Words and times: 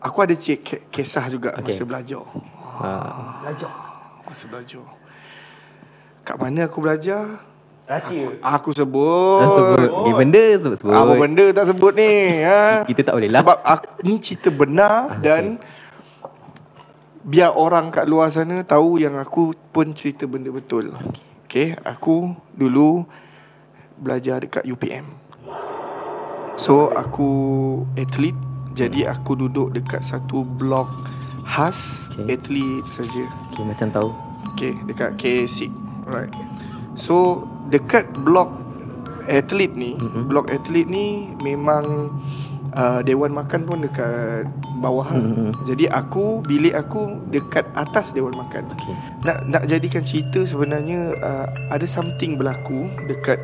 Aku 0.00 0.24
ada 0.24 0.32
ke- 0.32 0.84
kisah 0.88 1.28
juga 1.28 1.52
Okey. 1.60 1.76
masa 1.76 1.82
belajar. 1.84 2.24
Ah, 2.80 3.44
belajar. 3.44 3.72
Masa 4.24 4.44
belajar. 4.48 4.84
Kat 6.24 6.36
mana 6.40 6.64
aku 6.64 6.80
belajar? 6.80 7.44
Rahsia. 7.84 8.38
Aku 8.38 8.70
sebut. 8.70 9.42
Dah 9.42 9.50
sebut. 9.50 9.88
Ni 10.06 10.10
benda 10.14 10.42
sebut 10.56 10.78
sebut. 10.78 10.94
Apa 10.94 11.12
benda 11.18 11.44
tak 11.50 11.66
sebut 11.74 11.92
ni? 11.98 12.38
Ha? 12.46 12.86
Kita 12.86 13.00
tak 13.02 13.14
boleh 13.18 13.28
lah. 13.28 13.42
Sebab 13.42 13.58
aku, 13.60 13.86
ni 14.06 14.14
cerita 14.22 14.48
benar 14.54 15.18
dan 15.18 15.58
biar 17.26 17.52
orang 17.52 17.90
kat 17.90 18.06
luar 18.06 18.30
sana 18.30 18.62
tahu 18.62 19.02
yang 19.02 19.18
aku 19.18 19.52
pun 19.74 19.92
cerita 19.92 20.24
benda 20.24 20.48
betul. 20.54 20.94
Okay, 21.44 21.74
aku 21.82 22.30
dulu 22.54 23.02
belajar 23.98 24.38
dekat 24.40 24.62
UPM. 24.64 25.04
So 26.54 26.94
aku 26.94 27.28
atlet 27.98 28.36
jadi 28.74 29.10
aku 29.10 29.34
duduk 29.36 29.74
dekat 29.74 30.02
satu 30.02 30.42
blok 30.44 30.88
khas 31.44 32.06
Okay. 32.14 32.36
atlet 32.36 32.84
saja. 32.86 33.24
Okay, 33.50 33.64
macam 33.64 33.88
tahu. 33.90 34.10
Okay, 34.54 34.72
dekat 34.84 35.16
KSC. 35.16 35.72
Alright. 36.04 36.30
So, 36.94 37.46
dekat 37.70 38.06
blok 38.22 38.50
atlet 39.24 39.72
ni, 39.72 39.96
Mhm. 39.96 40.04
mm-hmm. 40.04 40.24
blok 40.28 40.46
atlet 40.50 40.86
ni 40.86 41.30
memang 41.40 42.12
uh, 42.74 43.00
dewan 43.02 43.32
makan 43.32 43.66
pun 43.66 43.82
dekat 43.82 44.46
bawah. 44.78 45.06
Mhm. 45.10 45.66
Jadi 45.66 45.90
aku 45.90 46.42
bilik 46.44 46.74
aku 46.74 47.18
dekat 47.30 47.66
atas 47.74 48.14
dewan 48.14 48.34
makan. 48.36 48.68
Okay. 48.74 48.94
Nak 49.26 49.38
nak 49.48 49.62
jadikan 49.66 50.02
cerita 50.02 50.42
sebenarnya 50.46 51.14
uh, 51.18 51.46
ada 51.70 51.86
something 51.86 52.38
berlaku 52.38 52.86
dekat 53.06 53.38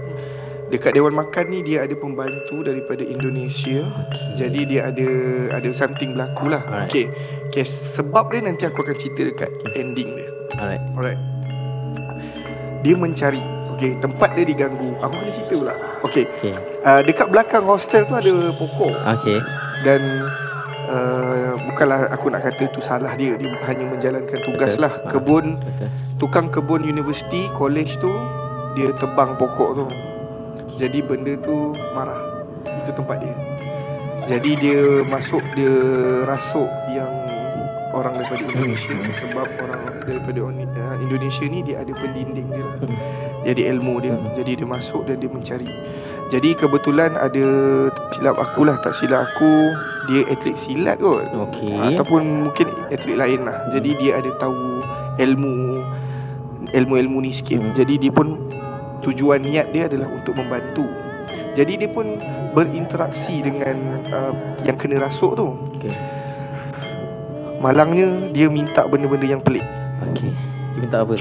dekat 0.66 0.94
dewan 0.94 1.14
makan 1.14 1.44
ni 1.48 1.62
dia 1.62 1.86
ada 1.86 1.94
pembantu 1.94 2.62
daripada 2.62 3.02
Indonesia. 3.02 3.86
okay. 3.86 4.34
Jadi 4.34 4.60
dia 4.66 4.90
ada 4.90 5.08
ada 5.54 5.68
something 5.70 6.12
berlaku 6.12 6.50
lah. 6.50 6.62
Alright. 6.66 6.90
Okay. 6.90 7.06
Okay, 7.48 7.64
sebab 7.64 8.34
dia 8.34 8.42
nanti 8.42 8.66
aku 8.66 8.82
akan 8.82 8.96
cerita 8.98 9.20
dekat 9.24 9.50
ending 9.74 10.14
dia. 10.14 10.28
Alright. 10.58 10.82
Alright. 10.94 11.20
Dia 12.82 12.94
mencari 12.94 13.42
Okay, 13.76 13.92
tempat 14.00 14.32
dia 14.32 14.48
diganggu 14.48 14.96
Aku 15.04 15.12
kena 15.12 15.32
cerita 15.36 15.52
pula 15.52 15.74
Okay, 16.00 16.24
Okay. 16.40 16.54
uh, 16.80 17.04
dekat 17.04 17.28
belakang 17.28 17.60
hostel 17.68 18.08
tu 18.08 18.16
ada 18.16 18.32
pokok 18.56 18.94
Okay. 19.20 19.36
Dan 19.84 20.00
uh, 20.88 21.52
Bukanlah 21.60 22.08
aku 22.08 22.32
nak 22.32 22.40
kata 22.40 22.72
tu 22.72 22.80
salah 22.80 23.12
dia 23.12 23.36
Dia 23.36 23.52
hanya 23.68 23.84
menjalankan 23.84 24.38
tugas 24.48 24.80
Betul. 24.80 24.84
lah 24.88 24.92
Ah. 25.04 25.10
Kebun, 25.12 25.60
Betul. 25.60 25.88
tukang 26.16 26.48
kebun 26.48 26.88
universiti, 26.88 27.52
college 27.52 28.00
tu 28.00 28.08
Dia 28.80 28.96
tebang 28.96 29.36
pokok 29.36 29.70
tu 29.76 29.84
Jadi 30.76 30.98
benda 31.04 31.34
tu 31.40 31.72
marah. 31.96 32.20
Itu 32.84 32.90
tempat 32.96 33.22
dia. 33.22 33.36
Jadi 34.26 34.58
dia 34.58 34.82
masuk, 35.06 35.42
dia 35.54 35.74
rasuk 36.26 36.66
yang 36.90 37.26
orang 37.96 38.18
daripada 38.20 38.42
Indonesia. 38.52 38.92
Hmm. 38.92 39.14
Sebab 39.24 39.48
orang 39.62 39.82
daripada 40.04 40.40
uh, 40.44 40.96
Indonesia 41.00 41.44
ni 41.48 41.60
dia 41.64 41.80
ada 41.80 41.92
pendinding 41.96 42.48
dia. 42.52 42.64
Lah 42.64 42.74
Hmm. 42.76 42.98
Dia 43.46 43.50
ada 43.54 43.62
ilmu 43.78 43.94
dia. 44.02 44.14
Hmm. 44.18 44.34
Jadi 44.36 44.50
dia 44.58 44.66
masuk 44.68 45.06
dan 45.06 45.16
dia 45.22 45.30
mencari. 45.30 45.70
Jadi 46.34 46.50
kebetulan 46.58 47.14
ada 47.14 47.46
Silap 48.18 48.36
aku 48.36 48.66
lah. 48.66 48.76
Tak 48.82 48.98
silap 48.98 49.30
aku 49.30 49.70
Dia 50.10 50.26
atlet 50.26 50.58
silat 50.58 50.98
kot. 50.98 51.24
Okay. 51.50 51.72
Ataupun 51.94 52.50
mungkin 52.50 52.66
atlet 52.90 53.16
lain 53.16 53.46
lah. 53.46 53.56
Jadi 53.70 53.90
dia 54.02 54.18
ada 54.18 54.30
tahu 54.42 54.82
Ilmu 55.22 55.54
Ilmu-ilmu 56.74 57.22
ni 57.22 57.30
sikit. 57.30 57.62
Hmm. 57.62 57.72
Jadi 57.78 58.02
dia 58.02 58.10
pun 58.10 58.42
Tujuan 59.04 59.44
niat 59.44 59.72
dia 59.74 59.88
adalah 59.90 60.08
untuk 60.08 60.36
membantu. 60.36 60.86
Jadi 61.56 61.84
dia 61.84 61.90
pun 61.90 62.16
Berinteraksi 62.56 63.44
dengan 63.44 64.00
uh, 64.08 64.32
Yang 64.64 64.76
kena 64.86 64.96
rasuk 65.04 65.36
tu. 65.36 65.48
Okay. 65.76 65.92
Malangnya 67.60 68.32
Dia 68.32 68.48
minta 68.48 68.88
benda-benda 68.88 69.26
yang 69.26 69.42
pelik. 69.42 69.64
Okay. 70.12 70.32
Dia 70.76 70.78
minta 70.80 71.04
apa 71.04 71.12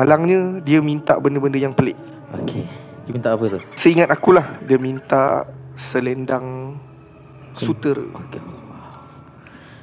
Malangnya 0.00 0.40
Dia 0.60 0.80
minta 0.80 1.14
benda-benda 1.16 1.60
yang 1.60 1.72
pelik 1.72 1.94
Okay. 2.30 2.62
Dia 3.04 3.12
minta 3.12 3.34
apa 3.34 3.44
tu? 3.46 3.58
Seingat 3.74 4.08
aku 4.08 4.32
lah 4.32 4.56
Dia 4.62 4.78
minta 4.78 5.44
Selendang 5.74 6.78
Sutera 7.52 8.00
Okay. 8.26 8.40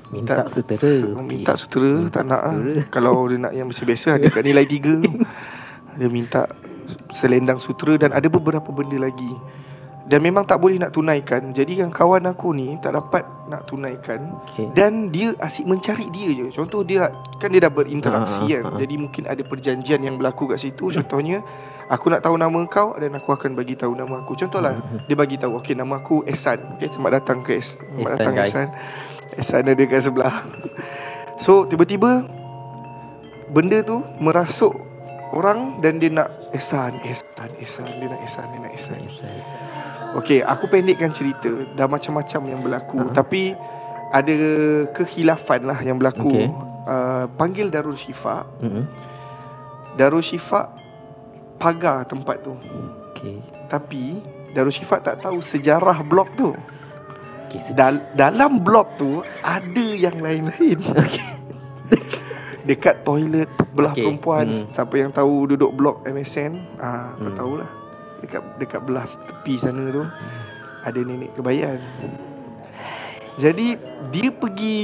Minta 0.07 0.41
Tak- 0.41 0.55
sutera. 0.55 0.93
Minta 1.19 1.51
sutera 1.53 2.07
Tak 2.07 2.23
nak 2.23 2.41
lah 2.41 2.55
Sutera. 2.55 2.81
Kalau 2.95 3.27
dia 3.27 3.37
nak 3.37 3.53
yang 3.53 3.67
biasa-biasa 3.67 4.15
Ada 4.15 4.31
kat 4.31 4.41
nilai 4.41 4.63
3 4.63 5.03
tu 5.03 5.11
Dia 5.93 6.07
minta 6.07 6.47
Selendang 7.11 7.59
sutera 7.59 7.99
Dan 7.99 8.15
ada 8.15 8.25
beberapa 8.27 8.71
benda 8.71 8.97
lagi 8.97 9.31
Dan 10.07 10.23
memang 10.23 10.47
tak 10.47 10.63
boleh 10.63 10.79
nak 10.79 10.95
tunaikan. 10.95 11.51
Jadi 11.51 11.83
yang 11.83 11.91
kawan 11.91 12.23
aku 12.31 12.55
ni 12.55 12.79
Tak 12.79 12.95
dapat 12.95 13.27
nak 13.51 13.67
tunaikan. 13.67 14.39
Okay. 14.47 14.71
Dan 14.71 15.11
dia 15.11 15.35
asyik 15.43 15.67
mencari 15.67 16.07
dia 16.15 16.31
je. 16.31 16.47
Contoh 16.55 16.87
dia 16.87 17.11
Kan 17.43 17.51
dia 17.51 17.67
dah 17.67 17.71
berinteraksi 17.71 18.55
ah, 18.55 18.63
kan? 18.63 18.63
ah. 18.71 18.79
Jadi 18.79 18.95
mungkin 18.95 19.23
ada 19.27 19.43
perjanjian 19.43 19.99
yang 19.99 20.15
berlaku 20.15 20.47
kat 20.47 20.63
situ. 20.63 20.95
Contohnya 20.95 21.43
Aku 21.87 22.11
nak 22.11 22.23
tahu 22.23 22.35
nama 22.39 22.59
kau 22.67 22.95
Dan 22.95 23.19
aku 23.19 23.35
akan 23.35 23.55
bagi 23.55 23.75
tahu 23.75 23.99
nama 23.99 24.23
aku. 24.23 24.39
Contohlah 24.39 24.79
Dia 25.11 25.15
bagi 25.19 25.35
tahu 25.35 25.59
Okay 25.59 25.75
nama 25.75 25.99
aku 25.99 26.23
Ehsan. 26.23 26.79
Okay 26.79 26.87
selamat 26.87 27.11
datang 27.23 27.43
ke 27.43 27.59
Es 27.59 27.75
Selamat 27.75 28.11
datang 28.15 28.33
guys. 28.35 28.51
Ehsan. 28.55 28.67
Ehsan 29.37 29.63
ada 29.67 29.83
kat 29.83 30.01
sebelah. 30.07 30.35
So 31.43 31.67
tiba-tiba 31.67 32.23
Benda 33.51 33.83
tu 33.83 34.03
merasuk 34.23 34.71
Orang 35.35 35.83
Dan 35.83 35.99
dia 35.99 36.07
nak 36.07 36.31
Ehsan 36.55 37.03
Ehsan 37.03 37.51
Ehsan 37.59 37.87
Dia 37.99 38.07
nak 38.07 38.19
Ehsan 38.23 38.47
Dia 38.55 38.59
nak 38.63 38.71
Ehsan 38.71 38.99
Okay 40.17 40.41
aku 40.41 40.65
pendekkan 40.67 41.09
cerita 41.09 41.47
Dah 41.71 41.85
macam-macam 41.85 42.41
yang 42.43 42.59
berlaku 42.59 42.97
Ah. 42.99 43.13
Tapi 43.13 43.53
Ada 44.07 44.35
kehilafan 44.91 45.61
lah 45.63 45.79
yang 45.79 45.97
berlaku 45.97 46.31
Okay. 46.31 46.47
uh, 46.85 47.25
Panggil 47.29 47.67
Darul 47.67 47.93
Syifa 47.93 48.47
Mm-mm. 48.59 48.87
Darul 49.95 50.21
Syifa 50.21 50.71
Pagar 51.55 52.03
tempat 52.03 52.41
tu 52.41 52.55
Okay. 53.11 53.37
Tapi 53.67 54.23
Darul 54.51 54.71
Syifa 54.71 54.97
tak 54.97 55.19
tahu 55.19 55.37
sejarah 55.39 56.01
blok 56.01 56.33
tu 56.33 56.55
Okay. 57.47 57.63
Dal- 57.71 58.03
Dalam 58.11 58.59
blok 58.59 58.97
tu 58.97 59.19
Ada 59.39 59.85
yang 59.93 60.17
lain-lain 60.17 60.79
Dekat 62.67 63.01
toilet 63.01 63.47
Belah 63.71 63.91
Okay. 63.91 64.03
perempuan 64.03 64.47
Hmm. 64.47 64.67
Siapa 64.69 64.95
yang 64.95 65.11
tahu 65.11 65.47
duduk 65.47 65.71
blok 65.71 66.03
MSN 66.03 66.59
ah, 66.77 67.11
Kau 67.13 67.23
Hmm. 67.23 67.35
tahulah 67.35 67.69
Dekat 68.17 68.41
dekat 68.57 68.81
belah 68.81 69.05
tepi 69.05 69.61
sana 69.61 69.93
tu 69.93 70.03
Ada 70.81 70.99
nenek 71.05 71.37
kebayan 71.37 71.77
Jadi 73.37 73.77
Dia 74.09 74.29
pergi 74.33 74.77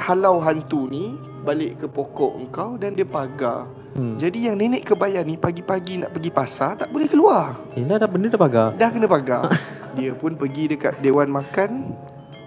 Halau 0.00 0.40
hantu 0.40 0.88
ni 0.88 1.12
Balik 1.44 1.84
ke 1.84 1.86
pokok 1.88 2.36
engkau 2.36 2.76
Dan 2.76 2.96
dia 2.96 3.04
pagar. 3.08 3.68
Hmm. 3.96 4.16
Jadi 4.16 4.48
yang 4.48 4.56
nenek 4.60 4.88
kebayan 4.88 5.28
ni 5.28 5.36
Pagi-pagi 5.36 6.00
nak 6.00 6.12
pergi 6.16 6.30
pasar 6.32 6.76
Tak 6.80 6.88
boleh 6.92 7.08
keluar. 7.08 7.56
Eh, 7.76 7.84
dah, 7.84 7.96
dah 8.00 8.08
benda 8.08 8.28
dah 8.28 8.40
pagar. 8.40 8.68
Dah 8.76 8.88
kena 8.92 9.08
pagar. 9.08 9.50
Dia 9.98 10.14
pun 10.14 10.38
pergi 10.38 10.70
dekat 10.70 11.02
Dewan 11.02 11.28
Makan 11.28 11.92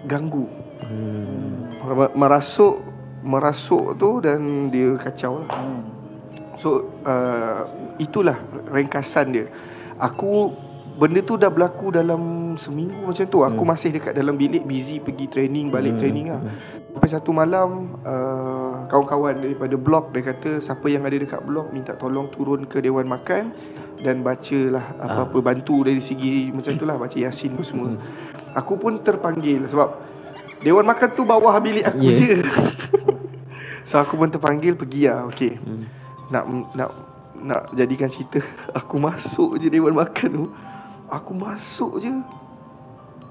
Ganggu. 0.08 0.48
Hmm. 0.82 1.68
Mer- 1.84 2.14
Merasuk 2.16 2.80
Merasuk 3.24 3.96
tu 3.96 4.18
Dan 4.18 4.68
dia 4.68 4.96
kacau 5.00 5.44
lah 5.44 5.50
So 6.58 6.90
uh, 7.04 7.66
Itulah 8.00 8.40
ringkasan 8.74 9.30
dia 9.30 9.46
Aku 10.04 10.52
Benda 10.94 11.18
tu 11.20 11.34
dah 11.34 11.50
berlaku 11.50 11.90
dalam 11.90 12.54
Seminggu 12.54 13.02
macam 13.02 13.26
tu 13.26 13.42
Aku 13.42 13.62
Hmm. 13.64 13.70
masih 13.72 13.90
dekat 13.90 14.14
dalam 14.14 14.38
bilik 14.38 14.62
Busy 14.62 15.02
pergi 15.02 15.26
training 15.26 15.66
Balik 15.68 15.96
Hmm. 15.96 16.00
training 16.00 16.26
lah 16.30 16.40
Sampai 16.94 17.10
satu 17.10 17.34
malam 17.34 17.98
uh, 18.00 18.86
Kawan-kawan 18.86 19.42
daripada 19.42 19.74
blok 19.74 20.14
Dia 20.14 20.22
kata 20.22 20.62
Siapa 20.62 20.86
yang 20.86 21.02
ada 21.02 21.18
dekat 21.18 21.42
blok 21.42 21.74
Minta 21.74 21.98
tolong 21.98 22.30
turun 22.30 22.62
ke 22.62 22.78
Dewan 22.78 23.10
Makan 23.10 23.50
Dan 23.98 24.22
bacalah 24.22 24.94
Apa-apa 25.00 25.42
Bantu 25.42 25.82
dari 25.82 25.98
segi 25.98 26.54
Macam 26.54 26.78
tu 26.78 26.86
lah 26.86 26.94
Baca 26.94 27.16
Yasin 27.16 27.58
tu 27.58 27.66
semua 27.66 27.90
Hmm. 27.90 27.98
Aku 28.54 28.78
pun 28.78 29.02
terpanggil 29.02 29.66
Sebab 29.66 29.98
Dewan 30.62 30.86
Makan 30.86 31.08
tu 31.10 31.26
bawah 31.26 31.58
bilik 31.58 31.82
aku 31.84 32.06
Yeah. 32.06 32.14
je 32.14 32.30
So 33.88 33.98
aku 33.98 34.14
pun 34.14 34.30
terpanggil 34.30 34.78
Pergi 34.78 35.10
lah 35.10 35.26
Okay 35.26 35.58
Hmm. 35.58 35.90
nak 36.30 36.44
nak 36.72 36.90
nak 37.44 37.68
jadikan 37.76 38.08
cerita 38.08 38.40
aku 38.80 38.96
masuk 38.96 39.60
je 39.60 39.68
dewan 39.68 39.92
makan 39.92 40.30
tu 40.32 40.44
aku 41.06 41.32
masuk 41.36 42.00
je 42.00 42.08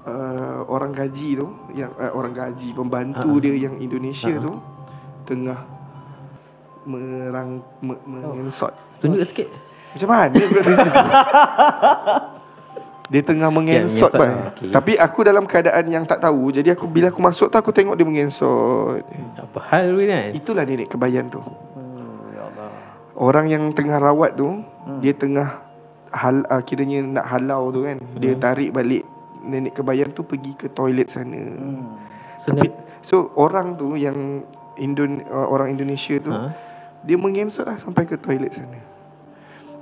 uh, 0.06 0.62
orang 0.70 0.94
gaji 0.94 1.34
tu 1.34 1.50
yang 1.74 1.90
uh, 1.98 2.14
orang 2.14 2.30
gaji 2.30 2.70
pembantu 2.70 3.26
Ha. 3.26 3.42
dia 3.42 3.54
yang 3.58 3.74
Indonesia 3.76 4.30
Ha. 4.30 4.38
tu 4.38 4.52
tengah 5.24 5.58
merang 6.84 7.64
me, 7.80 7.96
mengensot. 8.04 8.68
Tunjuk 9.00 9.24
sikit. 9.24 9.48
Macam 9.96 10.08
mana? 10.12 10.36
Dia 13.08 13.20
tengah 13.28 13.48
mengensot 13.48 14.12
mengensot, 14.12 14.20
bang. 14.20 14.32
ah, 14.36 14.52
okey. 14.52 14.68
Tapi 14.68 14.92
aku 15.00 15.18
dalam 15.24 15.48
keadaan 15.48 15.84
yang 15.88 16.04
tak 16.04 16.20
tahu. 16.20 16.52
Jadi 16.52 16.68
aku 16.72 16.84
bila 16.84 17.08
aku 17.08 17.24
masuk 17.24 17.48
tu 17.48 17.56
aku 17.56 17.72
tengok 17.72 17.96
dia 17.96 18.04
mengensot. 18.04 19.00
Apa 19.40 19.58
hal 19.72 19.96
ni 19.96 20.04
kan? 20.04 20.28
Itulah 20.36 20.64
nenek 20.68 20.92
kebayan 20.92 21.32
tu. 21.32 21.40
Hmm. 23.14 23.22
Orang 23.22 23.46
yang 23.46 23.70
tengah 23.70 24.02
rawat 24.02 24.34
tu, 24.34 24.50
Hmm. 24.84 25.00
dia 25.00 25.14
tengah 25.14 25.62
hal 26.10 26.42
uh, 26.46 26.62
kiranya 26.62 27.22
nak 27.22 27.26
halau 27.26 27.70
tu 27.70 27.86
kan. 27.86 27.98
Dia 28.18 28.34
tarik 28.36 28.74
balik 28.74 29.02
nenek 29.40 29.78
kebayan 29.78 30.10
tu 30.10 30.22
pergi 30.22 30.52
ke 30.54 30.66
toilet 30.68 31.06
sana. 31.08 31.38
Hmm. 31.38 31.94
Tapi 32.44 32.68
so 33.00 33.30
orang 33.34 33.78
tu 33.78 33.94
yang 33.94 34.42
Indon 34.74 35.22
uh, 35.30 35.46
orang 35.46 35.70
Indonesia 35.70 36.18
tu 36.18 36.34
Ha? 36.34 36.50
dia 37.04 37.14
mengensot 37.14 37.62
lah 37.62 37.78
sampai 37.78 38.04
ke 38.04 38.18
toilet 38.18 38.50
sana. 38.50 38.80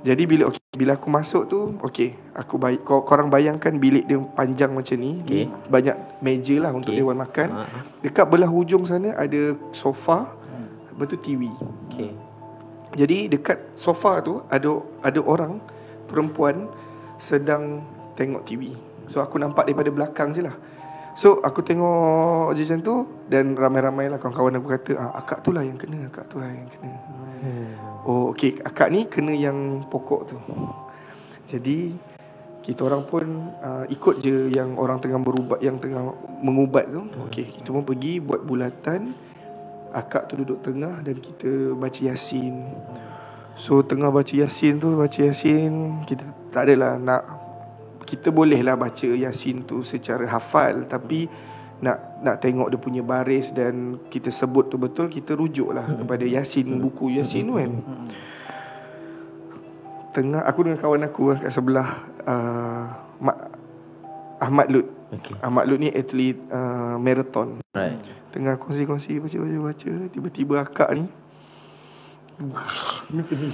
Jadi 0.03 0.27
bila 0.27 0.51
okay, 0.51 0.59
bila 0.75 0.99
aku 0.99 1.07
masuk 1.07 1.47
tu, 1.47 1.79
okey, 1.79 2.11
aku 2.35 2.59
baik 2.59 2.83
kau 2.83 3.07
korang 3.07 3.31
bayangkan 3.31 3.79
bilik 3.79 4.03
dia 4.03 4.19
panjang 4.35 4.75
macam 4.75 4.99
ni, 4.99 5.23
okay. 5.23 5.47
banyak 5.71 5.95
meja 6.19 6.59
lah 6.59 6.75
untuk 6.75 6.91
Okey. 6.91 6.99
dewan 6.99 7.15
makan. 7.15 7.47
Ha, 7.55 7.63
ha. 7.63 7.77
Dekat 8.03 8.27
belah 8.27 8.51
hujung 8.51 8.83
sana 8.83 9.15
ada 9.15 9.55
sofa, 9.71 10.27
Hmm. 10.27 10.67
lepas 10.91 11.07
tu 11.07 11.17
TV. 11.23 11.47
Jadi 12.93 13.25
dekat 13.25 13.73
sofa 13.73 14.21
tu 14.21 14.41
ada 14.53 14.81
ada 15.01 15.19
orang 15.25 15.57
perempuan 16.05 16.69
sedang 17.17 17.81
tengok 18.13 18.45
TV. 18.45 18.77
So 19.09 19.19
aku 19.19 19.41
nampak 19.41 19.65
daripada 19.65 19.89
belakang 19.89 20.31
je 20.37 20.45
lah. 20.45 20.53
So 21.13 21.41
aku 21.45 21.61
tengok 21.61 22.57
je 22.57 22.65
macam 22.65 22.79
tu 22.81 22.95
dan 23.29 23.53
ramai-ramai 23.53 24.09
lah 24.09 24.17
kawan-kawan 24.17 24.57
aku 24.57 24.67
kata 24.73 24.91
ah, 24.97 25.13
akak 25.21 25.45
tu 25.45 25.53
lah 25.53 25.61
yang 25.61 25.77
kena, 25.77 26.09
akak 26.09 26.25
tu 26.29 26.41
lah 26.41 26.49
yang 26.49 26.69
kena. 26.69 26.93
Hmm. 27.43 27.69
Oh 28.05 28.33
okey 28.33 28.57
akak 28.65 28.89
ni 28.89 29.05
kena 29.05 29.33
yang 29.33 29.85
pokok 29.89 30.21
tu. 30.33 30.37
Jadi 31.49 31.93
kita 32.63 32.87
orang 32.87 33.03
pun 33.05 33.53
uh, 33.61 33.85
ikut 33.91 34.23
je 34.23 34.49
yang 34.55 34.79
orang 34.79 34.97
tengah 35.03 35.19
berubat 35.21 35.61
yang 35.61 35.77
tengah 35.77 36.17
mengubat 36.41 36.89
tu. 36.89 37.05
Okey 37.29 37.61
kita 37.61 37.69
pun 37.69 37.85
pergi 37.85 38.17
buat 38.17 38.41
bulatan. 38.41 39.32
Akak 39.93 40.25
tu 40.25 40.41
duduk 40.41 40.65
tengah 40.65 41.05
dan 41.05 41.21
kita 41.21 41.77
baca 41.77 42.01
yasin. 42.01 42.65
So 43.53 43.85
tengah 43.85 44.09
baca 44.09 44.33
yasin 44.33 44.81
tu 44.81 44.97
baca 44.97 45.19
yasin 45.21 46.01
kita 46.09 46.25
tak 46.49 46.65
adalah 46.69 46.97
nak 46.97 47.23
kita 48.03 48.33
bolehlah 48.33 48.73
baca 48.73 49.07
yasin 49.13 49.63
tu 49.63 49.85
secara 49.85 50.25
hafal 50.27 50.89
tapi 50.89 51.29
nak 51.79 52.19
nak 52.25 52.41
tengok 52.41 52.73
dia 52.73 52.79
punya 52.79 53.01
baris 53.05 53.53
dan 53.53 54.01
kita 54.09 54.33
sebut 54.33 54.71
tu 54.71 54.81
betul 54.81 55.07
kita 55.07 55.37
rujuklah 55.37 55.85
Hmm. 55.85 56.03
kepada 56.03 56.25
yasin 56.25 56.81
buku 56.81 57.13
yasin 57.15 57.47
tu 57.47 57.55
kan. 57.61 57.71
Hmm. 57.71 58.05
Tengah 60.13 60.45
aku 60.45 60.59
dengan 60.61 60.77
kawan 60.77 61.03
aku 61.09 61.23
lah 61.33 61.37
kat 61.41 61.49
sebelah 61.49 61.89
uh, 62.29 62.85
Mak, 63.17 63.37
Ahmad 64.37 64.67
Lut. 64.69 64.85
Okey. 65.09 65.33
Ahmad 65.41 65.65
Lut 65.65 65.79
ni 65.81 65.89
atlet 65.89 66.37
uh, 66.53 67.01
marathon. 67.01 67.62
Right. 67.73 67.97
Tengah 68.29 68.61
kongsi-kongsi 68.61 69.17
baca-baca-baca 69.17 69.89
Tiba-tiba 70.13 70.61
akak 70.61 70.93
ni 70.93 71.09
ni 73.09 73.49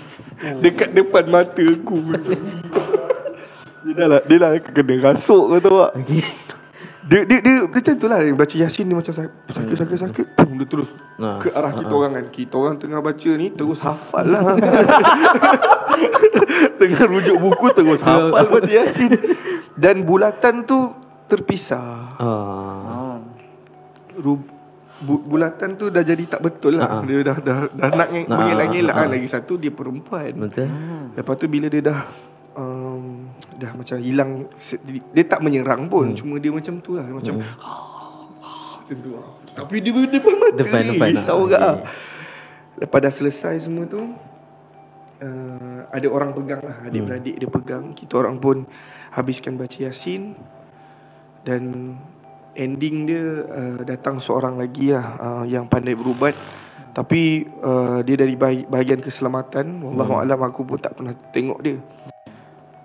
Dekat 0.60 0.92
depan 0.92 1.24
mata 1.32 1.64
aku. 1.64 2.04
Ni. 2.04 2.36
Dia 3.88 3.92
dah 3.96 4.08
lah 4.12 4.22
Dia 4.28 4.38
lah 4.44 4.50
kena 4.60 5.00
rasuk 5.00 5.48
kau 5.48 5.60
tahu 5.64 5.78
tak? 5.80 5.92
Okey. 6.04 6.24
dia, 7.08 7.20
dia, 7.24 7.40
dia, 7.40 7.40
dia 7.40 7.56
macam 7.64 7.94
tu 7.96 8.08
lah. 8.12 8.20
Dia 8.20 8.36
baca 8.36 8.56
Yasin 8.60 8.86
dia 8.92 8.98
macam 9.00 9.14
sak- 9.16 9.36
sakit-sakit-sakit 9.56 10.26
Pum, 10.36 10.52
Dia 10.60 10.68
terus 10.68 10.90
ke 11.40 11.48
arah 11.56 11.72
kita 11.72 11.90
orang 11.90 12.12
kan. 12.12 12.26
Kita 12.28 12.54
orang 12.60 12.76
tengah 12.76 13.00
baca 13.00 13.30
ni 13.40 13.48
Terus 13.56 13.80
hafal 13.80 14.26
lah. 14.28 14.44
Tengah 16.80 17.04
rujuk 17.08 17.40
buku 17.40 17.72
Terus 17.72 18.04
hafal 18.04 18.52
baca 18.60 18.68
Yasin. 18.68 19.16
Dan 19.80 20.04
bulatan 20.04 20.68
tu 20.68 20.92
Terpisah. 21.30 22.18
Ah. 22.20 22.99
Hmm. 24.20 24.26
Ru, 24.26 24.34
bu, 25.00 25.16
bulatan 25.24 25.80
tu 25.80 25.88
dah 25.88 26.04
jadi 26.04 26.28
tak 26.28 26.44
betul 26.44 26.76
lah. 26.76 27.00
Ha-ha. 27.00 27.08
Dia 27.08 27.24
dah 27.24 27.38
dah 27.40 27.60
dah 27.72 27.90
nak 27.96 28.08
Ha, 28.12 28.20
mengelak-ngelak 28.28 28.96
ha, 28.96 29.00
kan. 29.00 29.08
ha. 29.08 29.14
Lagi 29.16 29.28
satu 29.32 29.56
dia 29.56 29.72
perempuan. 29.72 30.36
Betul. 30.36 30.68
Hmm. 30.68 31.16
Lepas 31.16 31.34
tu 31.40 31.48
bila 31.48 31.72
dia 31.72 31.80
dah 31.80 32.00
um, 32.54 33.32
dah 33.56 33.72
macam 33.72 33.96
hilang 33.98 34.52
dia 35.16 35.24
tak 35.24 35.40
menyerang 35.40 35.88
pun. 35.88 36.12
Hmm. 36.12 36.18
Cuma 36.20 36.36
dia 36.38 36.52
macam 36.52 36.84
tu 36.84 37.00
lah. 37.00 37.08
Dia 37.08 37.16
macam 37.16 37.34
Hmm. 37.40 37.48
macam 38.84 38.98
tu 39.00 39.12
lah. 39.16 39.28
Tapi 39.50 39.76
dia 39.80 39.92
depan 39.94 40.36
mata 40.36 40.56
Depan, 40.56 40.82
ni 40.84 40.96
depan, 40.96 41.10
risau 41.14 41.40
ha. 41.46 41.50
gak 41.50 41.62
ah. 41.64 41.78
Okey. 41.80 41.88
Lepas 42.80 43.00
dah 43.04 43.14
selesai 43.14 43.56
semua 43.62 43.84
tu 43.86 44.00
uh, 45.20 45.80
ada 45.88 46.08
orang 46.08 46.32
pegang 46.32 46.60
lah. 46.60 46.76
Adik-beradik 46.84 47.36
dia 47.36 47.48
pegang. 47.48 47.92
Kita 47.92 48.20
orang 48.20 48.40
pun 48.40 48.64
habiskan 49.12 49.56
baca 49.56 49.78
Yasin 49.80 50.36
dan 51.44 51.96
ending 52.60 53.08
dia 53.08 53.24
uh, 53.48 53.80
datang 53.88 54.20
seorang 54.20 54.60
lagi 54.60 54.92
lah 54.92 55.16
uh, 55.16 55.44
yang 55.48 55.72
pandai 55.72 55.96
berubat. 55.96 56.36
Tapi 56.92 57.48
uh, 57.64 58.04
dia 58.04 58.20
dari 58.20 58.36
bah- 58.36 58.68
bahagian 58.68 59.00
keselamatan. 59.00 59.80
Wallahu 59.80 60.20
Hmm. 60.20 60.24
alam 60.28 60.40
aku 60.44 60.68
pun 60.68 60.76
tak 60.76 61.00
pernah 61.00 61.16
tengok 61.32 61.60
dia. 61.64 61.80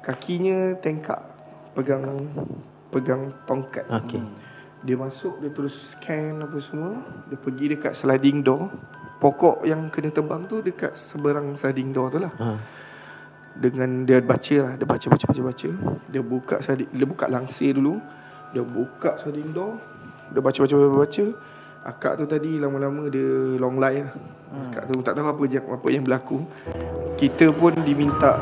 Kakinya 0.05 0.79
tengkak 0.79 1.19
pegang 1.75 2.07
pegang 2.95 3.35
tongkat. 3.51 3.83
Okey. 3.91 4.23
dia 4.85 5.01
masuk 5.01 5.41
dia 5.41 5.49
terus 5.49 5.97
scan 5.97 6.45
apa 6.45 6.61
semua. 6.61 7.01
Dia 7.33 7.41
pergi 7.41 7.75
dekat 7.75 7.97
sliding 7.97 8.45
door. 8.45 8.71
Pokok 9.19 9.65
yang 9.65 9.89
kena 9.89 10.13
tebang 10.13 10.45
tu 10.45 10.61
dekat 10.61 10.93
seberang 10.95 11.57
sliding 11.57 11.91
door 11.91 12.13
tu 12.13 12.21
lah. 12.23 12.31
Ha. 12.39 12.49
dengan 13.55 14.05
dia 14.05 14.21
baca 14.21 14.57
lah. 14.61 14.73
Dia 14.77 14.87
baca 14.87 15.07
baca 15.09 15.25
baca 15.25 15.43
baca. 15.43 15.69
Dia 16.13 16.23
buka 16.23 16.57
dia 16.69 17.07
buka 17.09 17.27
langsir 17.33 17.73
dulu 17.73 17.97
dia 18.55 18.63
buka 18.63 19.19
sliding 19.19 19.51
door 19.51 19.77
dia 20.31 20.41
baca 20.41 20.59
baca 20.65 20.75
baca 20.75 20.99
baca. 21.05 21.25
Akak 21.85 22.17
tu 22.17 22.25
tadi 22.25 22.57
lama-lama 22.57 23.13
dia 23.13 23.61
long 23.61 23.77
lie 23.77 24.01
lah. 24.01 24.17
Akak 24.73 24.89
tu 24.89 25.05
tak 25.05 25.21
tahu 25.21 25.29
apa 25.29 25.43
yang 25.45 25.67
apa 25.69 25.87
yang 25.93 26.03
berlaku. 26.07 26.39
Kita 27.21 27.53
pun 27.53 27.77
diminta 27.85 28.41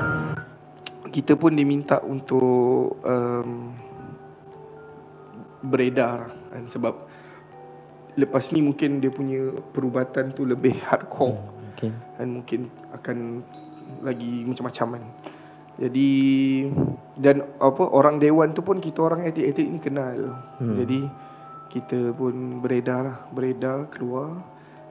kita 1.12 1.36
pun 1.36 1.52
diminta 1.52 2.00
untuk 2.06 3.02
um, 3.02 3.74
beredar 5.66 6.28
lah. 6.28 6.32
Kan 6.54 6.70
sebab 6.70 6.94
lepas 8.14 8.54
ni 8.54 8.62
mungkin 8.62 9.02
dia 9.02 9.10
punya 9.10 9.52
perubatan 9.74 10.30
tu 10.32 10.46
lebih 10.46 10.78
hardcore. 10.86 11.36
Okey. 11.72 11.90
dan 12.20 12.28
mungkin 12.30 12.70
akan 12.94 13.42
lagi 14.06 14.46
macam-macam 14.46 15.02
kan. 15.02 15.04
Jadi 15.82 16.10
dan 17.12 17.44
apa 17.60 17.84
orang 17.92 18.16
dewan 18.16 18.56
tu 18.56 18.64
pun 18.64 18.80
kita 18.80 19.04
orang 19.04 19.28
etik-etik 19.28 19.66
ni 19.68 19.78
kenal. 19.82 20.32
Hmm. 20.56 20.76
Jadi 20.80 21.00
kita 21.68 22.12
pun 22.16 22.60
beredar 22.60 23.00
lah, 23.04 23.18
beredar 23.32 23.88
keluar 23.92 24.40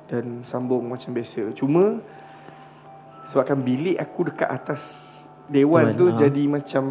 dan 0.10 0.46
sambung 0.46 0.86
macam 0.86 1.14
biasa. 1.14 1.54
Cuma 1.58 1.98
sebabkan 3.30 3.62
bilik 3.62 3.98
aku 3.98 4.30
dekat 4.30 4.50
atas 4.50 4.94
dewan 5.50 5.94
Dewan, 5.94 6.00
tu 6.00 6.06
ha. 6.12 6.18
jadi 6.18 6.44
macam 6.46 6.84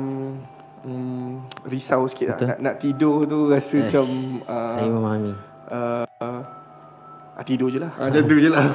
hmm, 0.87 1.31
risau 1.69 2.09
sikit 2.11 2.27
lah. 2.35 2.39
Nak, 2.55 2.59
nak 2.59 2.75
tidur 2.83 3.29
tu 3.29 3.51
rasa 3.51 3.77
Eh, 3.77 3.83
macam 3.87 4.07
uh, 4.47 4.77
Saya 4.79 4.91
memahami. 4.91 5.33
uh, 5.71 6.05
uh, 6.23 7.45
tidur 7.45 7.69
je 7.73 7.79
lah. 7.81 7.93
Macam 7.97 8.23
tu 8.25 8.37
je 8.37 8.49
lah. 8.53 8.67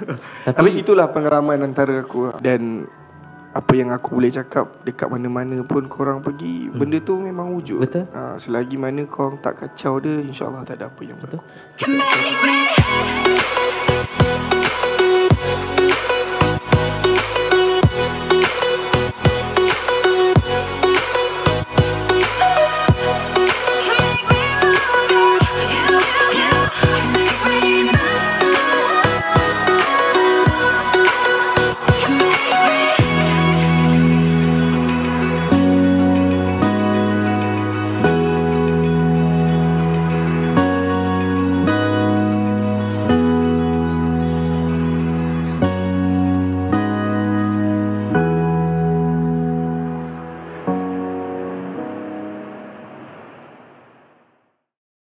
Tapi, 0.46 0.56
Tapi 0.56 0.70
itulah 0.78 1.06
pengalaman 1.10 1.58
antara 1.62 2.04
aku 2.04 2.36
dan 2.38 2.86
apa 3.52 3.76
yang 3.76 3.92
aku 3.92 4.16
boleh 4.16 4.32
cakap 4.32 4.80
dekat 4.80 5.12
mana-mana 5.12 5.60
pun 5.60 5.84
korang 5.84 6.24
pergi 6.24 6.72
hmm. 6.72 6.80
benda 6.80 6.96
tu 7.04 7.20
memang 7.20 7.52
wujud. 7.52 7.84
Betul. 7.84 8.08
Ha, 8.16 8.40
selagi 8.40 8.80
mana 8.80 9.04
korang 9.04 9.36
tak 9.44 9.60
kacau 9.60 10.00
dia 10.00 10.24
insya-Allah 10.24 10.64
tak 10.64 10.80
ada 10.80 10.88
apa 10.88 11.00
yang 11.04 11.20
Betul. 11.20 11.44
berlaku. 11.44 13.60